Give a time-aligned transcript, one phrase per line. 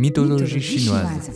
[0.00, 1.30] Mythologie chinoise.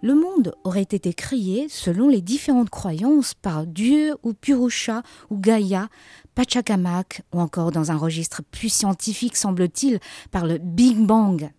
[0.00, 5.90] Le monde aurait été créé selon les différentes croyances par Dieu ou Purusha ou Gaïa,
[6.34, 10.00] Pachacamac ou encore dans un registre plus scientifique semble-t-il
[10.30, 11.50] par le Big Bang.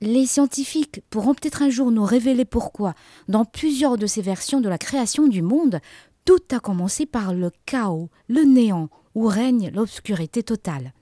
[0.00, 2.94] Les scientifiques pourront peut-être un jour nous révéler pourquoi,
[3.26, 5.80] dans plusieurs de ces versions de la création du monde,
[6.24, 10.92] tout a commencé par le chaos, le néant, où règne l'obscurité totale.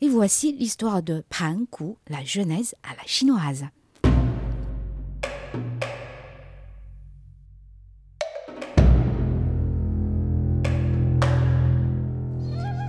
[0.00, 1.24] Et voici l'histoire de
[1.72, 3.64] Ku, la genèse à la chinoise.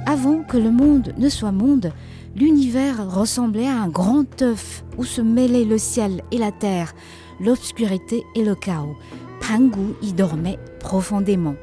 [0.06, 1.92] Avant que le monde ne soit monde,
[2.36, 6.94] l'univers ressemblait à un grand œuf où se mêlaient le ciel et la terre,
[7.40, 8.96] l'obscurité et le chaos.
[9.40, 11.56] Pangu y dormait profondément.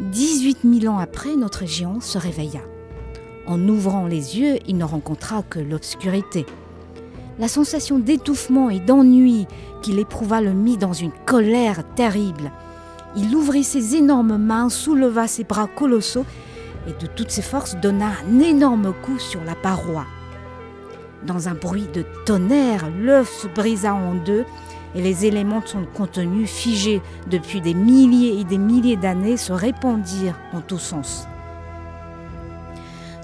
[0.00, 2.60] 18 000 ans après, notre géant se réveilla.
[3.48, 6.44] En ouvrant les yeux, il ne rencontra que l'obscurité.
[7.38, 9.46] La sensation d'étouffement et d'ennui
[9.80, 12.52] qu'il éprouva le mit dans une colère terrible.
[13.16, 16.26] Il ouvrit ses énormes mains, souleva ses bras colossaux
[16.86, 20.04] et de toutes ses forces donna un énorme coup sur la paroi.
[21.26, 24.44] Dans un bruit de tonnerre, l'œuf se brisa en deux
[24.94, 29.54] et les éléments de son contenu, figés depuis des milliers et des milliers d'années, se
[29.54, 31.26] répandirent en tous sens.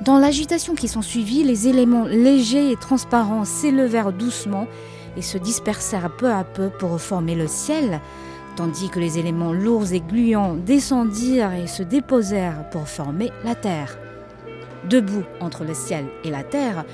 [0.04, 4.66] Dans l'agitation qui s'ensuivit, les éléments légers et transparents s'élevèrent doucement
[5.16, 8.02] et se dispersèrent peu à peu pour former le ciel,
[8.54, 13.96] tandis que les éléments lourds et gluants descendirent et se déposèrent pour former la terre.
[14.90, 16.84] Debout entre le ciel et la terre,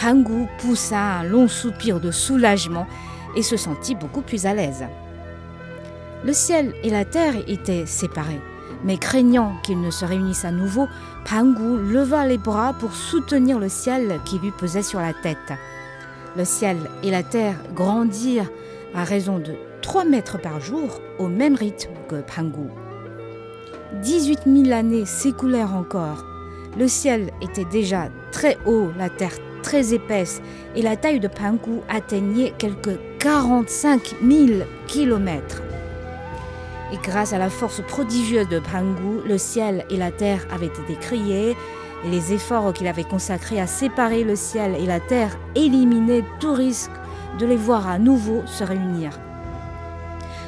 [0.00, 2.86] Pangu poussa un long soupir de soulagement
[3.34, 4.84] et se sentit beaucoup plus à l'aise.
[6.24, 8.40] Le ciel et la terre étaient séparés,
[8.84, 10.88] mais craignant qu'ils ne se réunissent à nouveau,
[11.28, 15.52] Pangu leva les bras pour soutenir le ciel qui lui pesait sur la tête.
[16.36, 18.50] Le ciel et la terre grandirent
[18.94, 22.68] à raison de 3 mètres par jour au même rythme que Pangu.
[24.02, 26.24] 18 000 années s'écoulèrent encore.
[26.78, 30.40] Le ciel était déjà très haut, la terre très épaisse
[30.76, 35.62] et la taille de Pangu atteignait quelques 45 000 kilomètres.
[36.92, 40.94] Et grâce à la force prodigieuse de Pangu, le ciel et la terre avaient été
[41.00, 41.56] créés
[42.04, 46.54] et les efforts qu'il avait consacrés à séparer le ciel et la terre éliminaient tout
[46.54, 46.90] risque
[47.38, 49.12] de les voir à nouveau se réunir.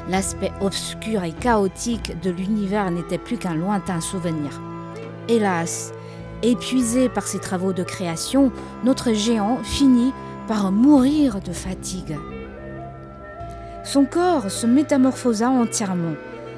[0.09, 4.61] L'aspect obscur et chaotique de l'univers n'était plus qu'un lointain souvenir.
[5.29, 5.93] Hélas,
[6.45, 8.51] Épuisé par ses travaux de création,
[8.83, 10.13] notre géant finit
[10.49, 12.19] par mourir de fatigue.
[13.85, 16.15] Son corps se métamorphosa entièrement.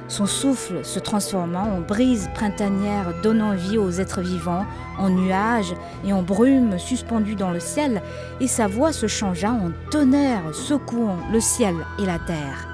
[0.07, 4.67] Son souffle se transforma en brise printanière donnant vie aux êtres vivants,
[4.99, 8.03] en nuages et en brumes suspendues dans le ciel,
[8.41, 12.69] et sa voix se changea en tonnerre secouant le ciel et la terre.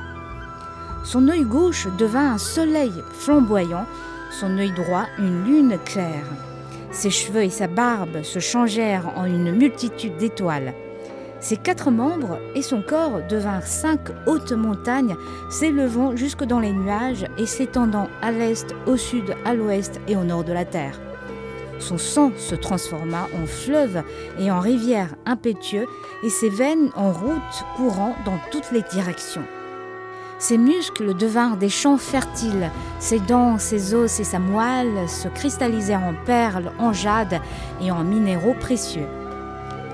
[1.04, 3.86] Son œil gauche devint un soleil flamboyant,
[4.32, 6.26] son œil droit une lune claire.
[6.90, 10.74] Ses cheveux et sa barbe se changèrent en une multitude d'étoiles.
[11.40, 15.16] Ses quatre membres et son corps devinrent cinq hautes montagnes
[15.48, 20.24] s'élevant jusque dans les nuages et s'étendant à l'est, au sud, à l'ouest et au
[20.24, 21.00] nord de la terre.
[21.78, 24.02] Son sang se transforma en fleuve
[24.38, 25.86] et en rivière impétueux
[26.22, 29.44] et ses veines en route courant dans toutes les directions.
[30.38, 36.02] Ses muscles devinrent des champs fertiles, ses dents, ses os et sa moelle se cristallisèrent
[36.02, 37.40] en perles, en jade
[37.80, 39.06] et en minéraux précieux.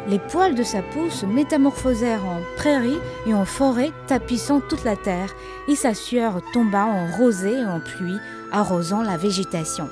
[0.09, 4.95] Les poils de sa peau se métamorphosèrent en prairies et en forêts tapissant toute la
[4.95, 5.35] terre,
[5.67, 8.19] et sa sueur tomba en rosée et en pluie,
[8.53, 9.89] arrosant la végétation.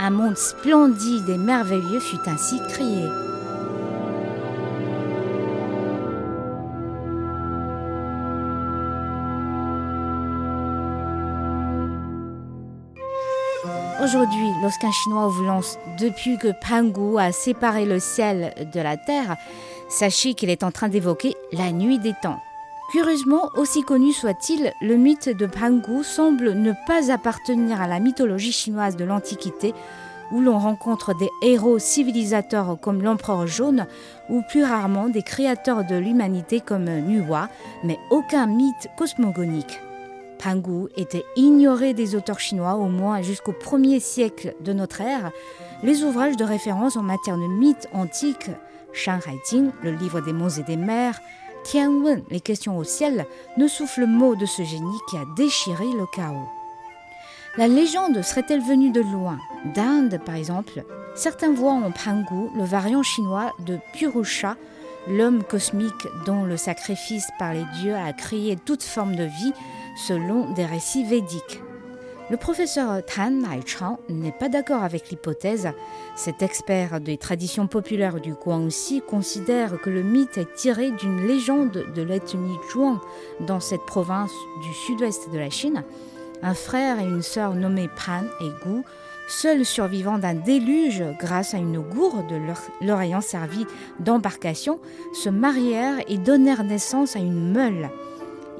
[0.00, 3.04] Un monde splendide et merveilleux fut ainsi créé.
[14.08, 19.36] Aujourd'hui, lorsqu'un Chinois vous lance depuis que Pangu a séparé le ciel de la terre,
[19.90, 22.40] sachez qu'il est en train d'évoquer la nuit des temps.
[22.90, 28.50] Curieusement, aussi connu soit-il, le mythe de Pangu semble ne pas appartenir à la mythologie
[28.50, 29.74] chinoise de l'Antiquité,
[30.32, 33.86] où l'on rencontre des héros civilisateurs comme l'empereur jaune,
[34.30, 37.50] ou plus rarement des créateurs de l'humanité comme Nuwa,
[37.84, 39.82] mais aucun mythe cosmogonique.
[40.38, 45.30] Pangu était ignoré des auteurs chinois au moins jusqu'au 1er siècle de notre ère.
[45.82, 48.50] Les ouvrages de référence en matière de mythes antiques,
[48.92, 51.20] Shanghai Jing, le livre des monts et des mers,
[51.64, 53.26] Tianwen, les questions au ciel,
[53.56, 56.48] ne soufflent mot de ce génie qui a déchiré le chaos.
[57.56, 59.38] La légende serait-elle venue de loin?
[59.74, 60.84] D'Inde, par exemple?
[61.14, 64.56] Certains voient en Pangu le variant chinois de Purusha,
[65.08, 69.52] l'homme cosmique dont le sacrifice par les dieux a créé toute forme de vie
[70.06, 71.60] selon des récits védiques.
[72.30, 75.70] Le professeur Tan Naichang n'est pas d'accord avec l'hypothèse.
[76.14, 81.86] Cet expert des traditions populaires du Guangxi considère que le mythe est tiré d'une légende
[81.94, 82.98] de l'ethnie Zhuang
[83.40, 85.84] dans cette province du sud-ouest de la Chine.
[86.42, 88.82] Un frère et une sœur nommés Pan et Gu,
[89.26, 92.32] seuls survivants d'un déluge grâce à une gourde
[92.82, 93.66] leur ayant servi
[94.00, 94.80] d'embarcation,
[95.14, 97.88] se marièrent et donnèrent naissance à une meule.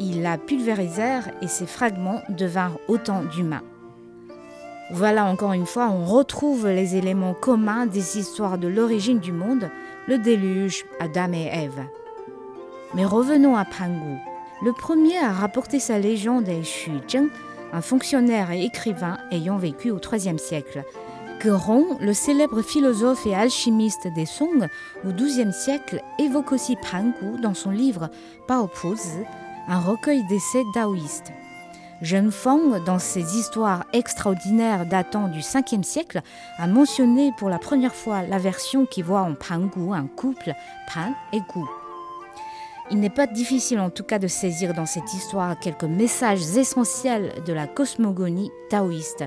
[0.00, 3.62] Ils la pulvérisèrent et ses fragments devinrent autant d'humains.
[4.90, 9.68] Voilà encore une fois, on retrouve les éléments communs des histoires de l'origine du monde,
[10.06, 11.84] le déluge, Adam et Ève.
[12.94, 14.16] Mais revenons à Pangu.
[14.62, 17.28] Le premier à rapporter sa légende est Xu Zheng,
[17.72, 20.82] un fonctionnaire et écrivain ayant vécu au IIIe siècle.
[21.40, 24.66] Gueron, le célèbre philosophe et alchimiste des Song,
[25.06, 28.08] au XIIe siècle, évoque aussi Pangu dans son livre
[28.48, 29.22] Pao Puzi,
[29.68, 31.32] un recueil d'essais taoïstes.
[32.00, 36.22] Jeune Feng, dans ses histoires extraordinaires datant du 5e siècle,
[36.56, 40.54] a mentionné pour la première fois la version qui voit en Pangu un couple,
[40.92, 41.64] Pan et Gu.
[42.90, 47.34] Il n'est pas difficile en tout cas de saisir dans cette histoire quelques messages essentiels
[47.44, 49.24] de la cosmogonie taoïste.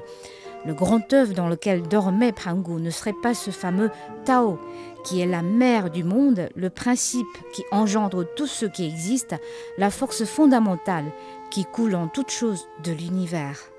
[0.66, 3.92] Le grand œuvre dans lequel dormait Pangu ne serait pas ce fameux
[4.26, 4.60] Tao,
[5.04, 9.36] qui est la mère du monde, le principe qui engendre tout ce qui existe,
[9.78, 11.06] la force fondamentale
[11.52, 13.71] qui coule en toute chose de l'univers.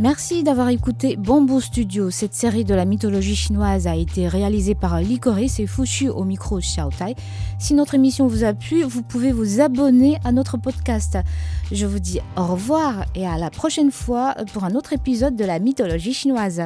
[0.00, 2.08] Merci d'avoir écouté Bamboo Studio.
[2.10, 6.60] Cette série de la mythologie chinoise a été réalisée par Licorice et Fushu au micro
[6.60, 7.16] Xiaotai.
[7.58, 11.18] Si notre émission vous a plu, vous pouvez vous abonner à notre podcast.
[11.72, 15.44] Je vous dis au revoir et à la prochaine fois pour un autre épisode de
[15.44, 16.62] la mythologie chinoise.